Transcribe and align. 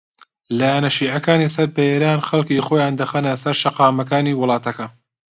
لایەنە 0.57 0.89
شیعەکانی 0.97 1.51
سەر 1.55 1.67
بە 1.75 1.83
ئێران 1.91 2.21
خەڵکی 2.27 2.65
خۆیان 2.67 2.93
دەخەنە 3.01 3.33
سەر 3.43 3.55
شەقامەکانی 3.63 4.37
وڵاتەکە 4.39 4.87